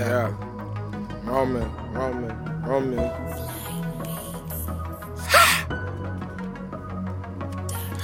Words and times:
Yeah. 0.00 0.34
Roman, 1.24 1.70
Roman, 1.92 2.62
Roman. 2.62 2.98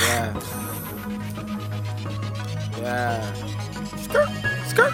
yeah. 0.00 0.40
Yeah. 2.80 3.34
Skirt, 3.96 4.28
skirt. 4.68 4.92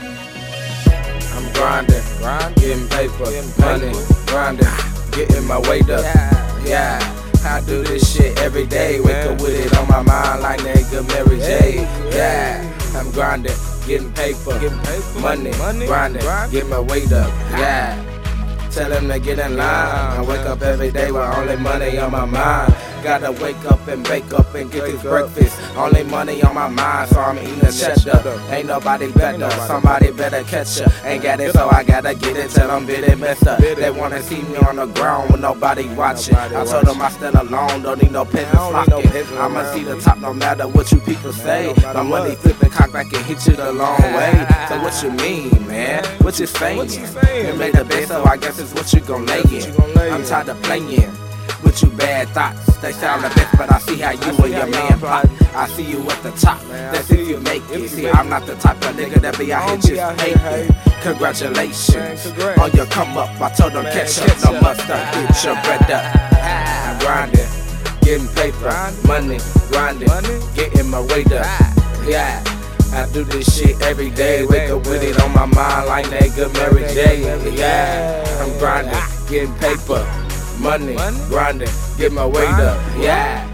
I'm 1.35 1.53
grinding, 1.53 2.03
grind, 2.19 2.55
getting 2.57 2.89
paper, 2.89 3.25
Getting 3.31 3.61
money, 3.61 3.93
grinding, 4.27 4.67
getting 5.13 5.47
my 5.47 5.61
weight 5.69 5.89
up. 5.89 6.03
Yeah. 6.03 6.65
Yeah. 6.65 7.15
I 7.45 7.61
do 7.61 7.85
this 7.85 8.13
shit 8.13 8.37
every 8.41 8.67
day. 8.67 9.01
Wake 9.01 9.25
up 9.25 9.41
with 9.41 9.55
it 9.55 9.79
on 9.79 9.87
my 9.87 10.03
mind 10.03 10.43
like 10.43 10.59
nigga 10.61 11.07
Mary 11.09 11.39
J. 11.39 11.77
Yeah, 12.11 12.61
I'm 12.97 13.11
grinding, 13.13 13.55
getting 13.89 14.13
paper, 14.13 14.53
Getting 14.61 14.79
paper, 14.81 15.19
money, 15.21 15.51
money, 15.59 15.87
grinding, 15.87 16.23
grind. 16.23 16.53
get 16.53 16.67
my 16.69 16.79
weight 16.79 17.11
up. 17.13 17.31
Yeah, 17.57 17.97
tell 18.71 18.91
them 18.91 19.09
to 19.09 19.19
get 19.19 19.39
in 19.39 19.57
line. 19.57 19.67
I 20.19 20.23
wake 20.23 20.41
up 20.47 20.61
every 20.63 20.91
day 20.91 21.11
with 21.11 21.23
only 21.23 21.57
money 21.57 21.99
on 21.99 22.13
my 22.13 22.25
mind. 22.27 22.75
Gotta 23.09 23.33
wake 23.43 23.65
up 23.65 23.89
and 23.89 24.05
bake 24.05 24.35
up 24.35 24.55
and 24.55 24.71
get 24.71 24.85
this 24.85 25.01
breakfast. 25.01 25.59
Only 25.79 26.05
money 26.05 26.43
on 26.43 26.55
my 26.55 26.69
mind, 26.69 27.09
so 27.09 27.19
I'm 27.19 27.39
eating 27.39 27.65
a 27.65 27.73
cheddar. 27.73 28.39
Ain't 28.51 28.69
nobody 28.69 29.11
better, 29.13 29.51
somebody 29.67 30.11
better 30.11 30.45
catch 30.45 30.79
ya. 30.79 30.89
Ain't 31.05 31.23
got 31.23 31.41
it, 31.41 31.55
so 31.55 31.71
I 31.71 31.85
gotta 31.85 32.15
get 32.15 32.37
it 32.37 32.51
till 32.51 32.71
I'm 32.71 32.85
bit 32.85 33.09
and 33.09 33.19
messed 33.19 33.47
up. 33.47 33.61
They 33.61 33.91
wanna 33.91 34.23
see 34.23 34.43
me 34.43 34.59
on 34.59 34.77
the 34.77 34.85
ground 34.87 35.31
with 35.31 35.41
nobody 35.41 35.89
watching. 35.95 36.37
I 36.37 36.67
told 36.67 36.85
them 36.85 37.01
I 37.01 37.09
stand 37.09 37.37
alone, 37.37 37.81
don't 37.83 38.03
need 38.03 38.13
no 38.13 38.25
don't 38.25 39.05
need 39.05 39.15
no 39.15 39.41
I'ma 39.41 39.73
see 39.73 39.85
the 39.85 39.99
top 40.01 40.19
no 40.19 40.35
matter 40.35 40.69
what 40.69 40.93
you 40.93 41.01
people 41.01 41.33
say. 41.33 41.73
My 41.95 42.03
money 42.03 42.35
flipping 42.35 42.71
cock 42.71 42.93
back 42.93 43.11
and 43.15 43.25
hit 43.25 43.47
you 43.47 43.55
the 43.55 43.73
long 43.73 44.03
way. 44.03 44.47
So 44.69 44.83
what 44.83 45.03
you 45.03 45.13
mean, 45.13 45.67
man? 45.67 46.05
What 46.21 46.39
you 46.39 46.47
saying? 46.47 46.91
You 46.91 47.55
made 47.55 47.75
the 47.75 47.87
best, 47.87 48.09
so 48.09 48.23
I 48.25 48.37
guess 48.37 48.59
it's 48.59 48.75
what 48.75 48.93
you 48.93 49.01
gon' 49.01 49.25
lay 49.25 49.41
in. 49.41 49.49
you 49.49 49.73
gon' 49.73 49.95
lay 49.95 50.11
I'm 50.11 50.25
tired 50.25 50.51
of 50.51 50.63
playing. 50.63 51.11
With 51.63 51.83
you 51.83 51.91
bad 51.91 52.29
thoughts, 52.29 52.77
they 52.79 52.93
sound 52.93 53.25
the 53.25 53.29
best, 53.31 53.57
but 53.59 53.73
I 53.73 53.79
see 53.81 53.97
how 53.97 54.13
you 54.13 54.21
and 54.45 54.53
your 54.55 54.67
man 54.69 54.99
plotting. 55.01 55.31
I 55.55 55.67
see 55.69 55.83
you 55.83 56.01
at 56.09 56.23
the 56.23 56.31
top. 56.33 56.63
Man, 56.69 56.93
That's 56.95 57.11
if 57.11 57.29
you 57.29 57.39
make 57.41 57.63
it. 57.71 57.81
you 57.81 57.89
See, 57.89 58.03
make 58.03 58.15
I'm 58.15 58.27
it. 58.27 58.31
not 58.31 58.47
the 58.47 58.55
type 58.57 58.77
of 58.77 58.95
nigga 58.97 59.21
that 59.23 59.37
be 59.39 59.53
out 59.53 59.69
here 59.85 59.97
just 59.97 60.21
hating. 60.21 60.75
Congratulations 61.03 62.33
Man, 62.39 62.59
on 62.61 62.71
your 62.73 62.87
come 62.87 63.17
up. 63.19 63.29
I 63.41 63.51
told 63.51 63.73
them 63.73 63.85
Man, 63.85 63.93
catch 63.93 64.19
up, 64.19 64.53
no 64.53 64.57
up. 64.59 64.63
must 64.63 64.87
get 64.87 65.45
your 65.45 65.55
bread 65.63 65.91
up. 65.91 66.05
I'm 66.43 66.99
grinding, 67.01 67.47
getting 68.03 68.29
paper, 68.35 68.71
money, 69.07 69.39
grinding, 69.71 70.09
Money. 70.09 70.39
getting 70.55 70.89
my 70.89 71.01
weight 71.01 71.31
up. 71.33 71.43
Ah. 71.45 72.05
Yeah. 72.07 72.43
I 72.93 73.07
do 73.13 73.23
this 73.25 73.55
shit 73.55 73.81
every 73.83 74.11
day. 74.11 74.47
Wake 74.47 74.71
up 74.71 74.87
with 74.87 75.03
it 75.03 75.21
on 75.23 75.33
my 75.35 75.45
mind 75.45 75.87
like 75.89 76.07
nigga 76.07 76.53
Mary 76.55 76.83
J. 76.95 77.21
Yeah, 77.55 78.25
I'm 78.41 78.59
grinding, 78.59 78.95
ah. 78.95 79.27
getting 79.29 79.55
paper, 79.57 80.01
money, 80.61 80.97
grinding, 81.29 81.69
get 81.97 82.13
my 82.13 82.27
weight 82.27 82.49
up. 82.49 82.79
Yeah. 82.99 83.45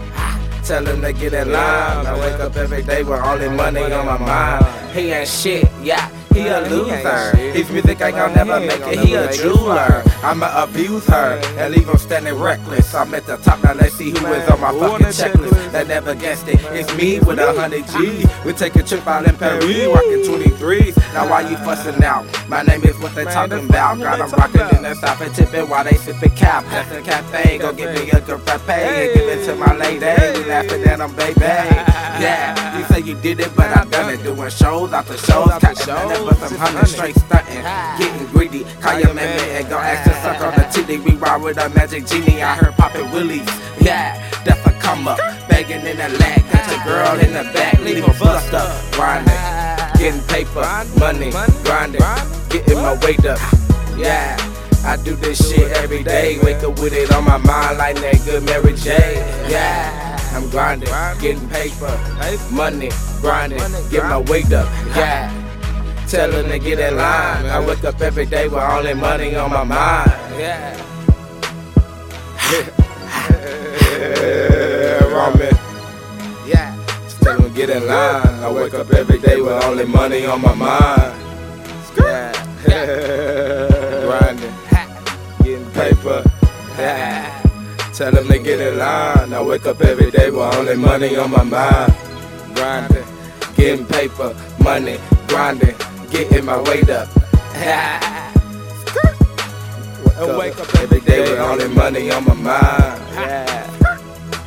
Tell 0.63 0.83
him 0.83 1.01
to 1.01 1.13
get 1.13 1.33
in 1.33 1.51
line. 1.51 2.07
I 2.07 2.19
wake 2.19 2.39
up 2.39 2.55
every 2.55 2.81
day 2.81 3.03
with 3.03 3.19
all 3.19 3.37
the 3.37 3.51
money 3.51 3.81
on 3.81 4.05
my 4.05 4.17
mind. 4.17 4.65
He 4.93 5.11
ain't 5.11 5.27
shit, 5.27 5.69
yeah. 5.83 6.09
He 6.35 6.41
a 6.41 6.43
Yeah, 6.43 6.67
he 6.67 6.75
ain't 6.75 7.03
loser. 7.05 7.37
His 7.37 7.69
music 7.71 8.01
ain't 8.01 8.15
gonna 8.15 8.35
never 8.35 8.59
make 8.59 8.81
it. 8.81 8.99
He 8.99 9.15
a 9.15 9.31
jeweler. 9.31 10.03
I'ma 10.21 10.63
abuse 10.63 11.05
her 11.07 11.39
and 11.57 11.73
leave 11.73 11.87
him 11.87 11.97
standing 11.97 12.35
reckless. 12.35 12.93
I'm 12.93 13.13
at 13.13 13.25
the 13.25 13.37
top 13.37 13.63
now. 13.63 13.73
Let's 13.73 13.95
see 13.95 14.09
who 14.09 14.25
is 14.33 14.49
on 14.49 14.59
my 14.59 14.71
Man, 14.71 14.79
who 14.81 14.85
on 14.85 14.99
fucking 14.99 15.07
checklist. 15.07 15.71
That 15.71 15.87
never 15.87 16.13
guessed 16.13 16.47
it. 16.47 16.59
It's 16.71 16.93
me 16.97 17.19
with 17.19 17.39
a 17.39 17.53
hundred 17.53 17.87
G. 17.87 18.25
We 18.43 18.51
take 18.53 18.75
a 18.75 18.83
trip 18.83 19.07
out 19.07 19.27
in 19.27 19.35
Paris, 19.37 19.63
rocking 19.63 20.23
23s. 20.23 20.97
Now 21.13 21.29
why 21.29 21.41
you 21.49 21.55
fussing 21.57 22.03
out? 22.03 22.25
My 22.49 22.63
name 22.63 22.83
is 22.83 22.97
what 22.99 23.15
they 23.15 23.23
talking 23.25 23.69
about. 23.69 23.99
Got 23.99 24.17
them 24.19 24.31
rocking 24.31 24.77
in 24.77 24.83
the 24.83 24.95
south 24.95 25.21
and 25.21 25.33
tipping 25.33 25.69
while 25.69 25.83
they 25.85 25.95
sipping 25.95 26.35
cap. 26.35 26.65
That's 26.65 26.91
a 26.91 27.01
cafe. 27.01 27.57
Go 27.59 27.71
give 27.71 27.93
me 27.93 28.09
a 28.11 28.19
good 28.19 28.41
frappe 28.41 28.67
and 28.69 29.13
give 29.13 29.27
it 29.29 29.45
to 29.45 29.55
my 29.55 29.73
lady. 29.77 29.99
We 30.39 30.45
laughing 30.49 30.83
at 30.83 30.97
them, 30.97 31.15
baby. 31.15 31.41
Yeah, 32.15 32.79
you 32.79 32.85
say 32.85 33.01
you 33.01 33.15
did 33.15 33.41
it, 33.41 33.53
but 33.57 33.65
I 33.75 33.83
done 33.89 34.13
it. 34.13 34.23
Doing 34.23 34.49
shows 34.49 34.93
after 34.93 35.17
shows, 35.17 35.49
catching 35.59 35.85
shows, 35.85 36.24
but 36.25 36.37
hundred 36.37 36.57
hundred. 36.57 36.87
straight 36.87 37.15
stunting. 37.15 37.63
Getting 37.97 38.27
greedy, 38.27 38.63
call 38.81 38.99
your 38.99 39.13
man 39.13 39.39
and 39.55 39.69
go 39.69 39.77
ask 39.77 40.09
to 40.09 40.15
suck 40.21 40.41
on 40.41 40.53
the 40.57 40.65
titty. 40.71 40.97
We 40.99 41.15
ride 41.17 41.41
with 41.41 41.57
a 41.57 41.69
magic 41.69 42.05
genie. 42.07 42.41
I 42.41 42.55
heard 42.55 42.73
poppin' 42.75 43.11
willies. 43.11 43.47
Yeah, 43.79 44.17
that's 44.43 44.65
a 44.65 44.71
come 44.79 45.07
up. 45.07 45.19
Begging 45.47 45.85
in 45.85 45.97
the 45.97 46.09
lag, 46.19 46.41
got 46.51 46.71
your 46.71 46.83
girl 46.83 47.19
in 47.19 47.33
the 47.33 47.43
back, 47.53 47.79
leave 47.81 48.05
her 48.05 48.19
bust 48.19 48.53
up. 48.53 48.69
Grinding, 48.93 49.33
getting 49.99 50.21
paper, 50.27 50.65
money, 50.99 51.31
grinding, 51.63 52.01
getting 52.49 52.77
my 52.77 52.97
weight 53.05 53.25
up. 53.25 53.39
Yeah. 53.97 54.37
I 54.85 54.97
do 54.97 55.15
this 55.15 55.49
shit 55.49 55.71
every 55.77 56.03
day. 56.03 56.37
Wake 56.43 56.61
up 56.61 56.77
with 56.79 56.93
it 56.93 57.11
on 57.11 57.23
my 57.25 57.37
mind 57.37 57.79
like 57.79 57.95
that 57.95 58.21
good 58.23 58.43
Mary 58.43 58.75
J. 58.75 59.15
Yeah, 59.49 60.15
I'm 60.31 60.47
grinding, 60.51 60.89
getting 61.19 61.49
paper, 61.49 61.89
money, 62.51 62.91
grinding, 63.19 63.57
get 63.89 64.03
my 64.03 64.19
weight 64.19 64.53
up. 64.53 64.69
Yeah, 64.95 65.31
tell 66.07 66.29
them 66.31 66.49
to 66.49 66.59
get 66.59 66.79
in 66.79 66.95
line. 66.97 67.45
I 67.45 67.59
wake 67.65 67.83
up 67.83 67.99
every 68.01 68.25
day 68.25 68.47
with 68.47 68.61
only 68.61 68.93
money 68.93 69.35
on 69.35 69.51
my 69.51 69.63
mind. 69.63 70.11
Yeah. 70.37 70.81
Roman. 75.09 75.55
Yeah. 76.45 76.75
Tell 77.21 77.37
them 77.37 77.49
to 77.49 77.55
get 77.55 77.69
in 77.69 77.87
line. 77.87 78.27
I 78.43 78.51
wake 78.51 78.73
up 78.75 78.91
every 78.91 79.19
day 79.19 79.41
with 79.41 79.63
only 79.63 79.85
money 79.85 80.25
on 80.25 80.41
my 80.41 80.53
mind. 80.53 81.13
Yeah. 81.97 82.31
Grinding, 84.05 84.53
getting 85.43 85.71
paper. 85.71 86.23
Yeah. 86.77 87.41
Tell 87.93 88.11
them 88.11 88.27
to 88.27 88.39
get 88.39 88.59
in 88.59 88.77
line. 88.77 89.33
I 89.33 89.41
wake 89.41 89.65
up 89.65 89.81
every 89.81 90.11
day 90.11 90.29
with 90.29 90.55
only 90.55 90.75
money 90.75 91.15
on 91.15 91.31
my 91.31 91.43
mind. 91.43 91.93
Grinding, 92.53 93.05
getting 93.55 93.85
paper, 93.85 94.35
money, 94.61 94.97
grinding, 95.27 95.75
getting 96.15 96.45
my 96.45 96.61
weight 96.61 96.89
up. 96.89 97.09
And 100.17 100.37
wake 100.37 100.57
up 100.57 100.73
every 100.75 101.01
day 101.01 101.19
with 101.19 101.39
only 101.39 101.67
money 101.67 102.09
on 102.09 102.23
my 102.23 102.33
mind. 102.33 103.01
Yeah. 103.13 103.67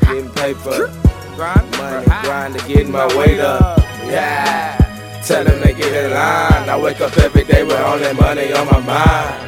Getting 0.01 0.31
paper, 0.31 0.91
grind, 1.37 1.71
money, 1.77 2.07
grinding, 2.23 2.67
getting 2.67 2.91
my 2.91 3.07
weight 3.17 3.41
up. 3.41 3.79
Yeah. 4.07 4.77
Tell 5.27 5.45
them 5.45 5.61
to 5.61 5.73
get 5.75 5.93
in 6.05 6.11
line. 6.13 6.69
I 6.71 6.81
wake 6.83 7.03
up 7.03 7.17
every 7.19 7.45
day 7.45 7.65
with 7.65 7.79
only 7.81 8.15
money 8.15 8.53
on 8.55 8.67
my 8.67 8.81
mind. 8.81 9.45